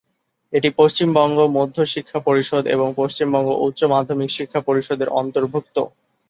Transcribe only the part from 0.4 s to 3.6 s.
এটি পশ্চিমবঙ্গ মধ্য শিক্ষা পরিষদ এবং পশ্চিমবঙ্গ